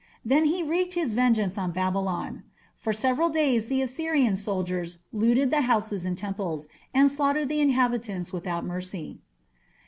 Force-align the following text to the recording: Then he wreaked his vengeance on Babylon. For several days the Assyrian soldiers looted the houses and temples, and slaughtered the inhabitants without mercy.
Then 0.25 0.45
he 0.45 0.63
wreaked 0.63 0.95
his 0.95 1.13
vengeance 1.13 1.59
on 1.59 1.73
Babylon. 1.73 2.41
For 2.75 2.91
several 2.91 3.29
days 3.29 3.67
the 3.67 3.83
Assyrian 3.83 4.35
soldiers 4.35 4.97
looted 5.13 5.51
the 5.51 5.61
houses 5.61 6.05
and 6.05 6.17
temples, 6.17 6.67
and 6.91 7.11
slaughtered 7.11 7.49
the 7.49 7.61
inhabitants 7.61 8.33
without 8.33 8.65
mercy. 8.65 9.19